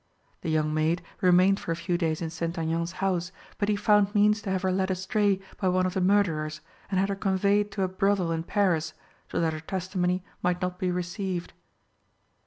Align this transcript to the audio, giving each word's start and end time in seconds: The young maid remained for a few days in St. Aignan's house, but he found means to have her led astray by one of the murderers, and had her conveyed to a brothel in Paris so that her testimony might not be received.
The 0.41 0.49
young 0.49 0.73
maid 0.73 1.03
remained 1.21 1.59
for 1.59 1.71
a 1.71 1.75
few 1.75 1.95
days 1.95 2.23
in 2.23 2.31
St. 2.31 2.57
Aignan's 2.57 2.93
house, 3.05 3.31
but 3.59 3.69
he 3.69 3.75
found 3.75 4.15
means 4.15 4.41
to 4.41 4.49
have 4.49 4.63
her 4.63 4.71
led 4.71 4.89
astray 4.89 5.39
by 5.57 5.67
one 5.69 5.85
of 5.85 5.93
the 5.93 6.01
murderers, 6.01 6.59
and 6.89 6.99
had 6.99 7.09
her 7.09 7.15
conveyed 7.15 7.69
to 7.73 7.83
a 7.83 7.87
brothel 7.87 8.31
in 8.31 8.41
Paris 8.41 8.95
so 9.31 9.39
that 9.39 9.53
her 9.53 9.59
testimony 9.59 10.23
might 10.41 10.59
not 10.59 10.79
be 10.79 10.89
received. 10.89 11.53